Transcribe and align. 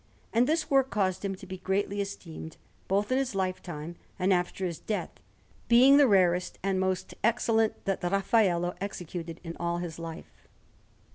And 0.33 0.47
this 0.47 0.67
work 0.67 0.89
caused 0.89 1.23
him 1.23 1.35
to 1.35 1.45
be 1.45 1.59
greatly 1.59 2.01
esteemed 2.01 2.57
both 2.87 3.11
in 3.11 3.19
his 3.19 3.35
lifetime 3.35 3.97
and 4.17 4.33
after 4.33 4.65
his 4.65 4.79
death, 4.79 5.11
being 5.67 5.97
the 5.97 6.07
rarest 6.07 6.57
and 6.63 6.79
most 6.79 7.13
excellent 7.23 7.85
that 7.85 8.01
Raffaello 8.01 8.73
executed 8.81 9.39
in 9.43 9.55
all 9.57 9.77
his 9.77 9.99
life. 9.99 10.47